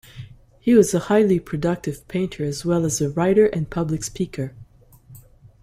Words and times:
He 0.59 0.73
was 0.73 0.95
a 0.95 0.99
highly 0.99 1.39
productive 1.39 2.07
painter 2.07 2.43
as 2.43 2.65
well 2.65 2.85
as 2.85 3.01
a 3.01 3.11
writer 3.11 3.45
and 3.45 3.69
public 3.69 4.03
speaker. 4.03 4.55